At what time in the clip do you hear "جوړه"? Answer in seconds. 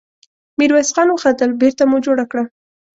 2.05-2.25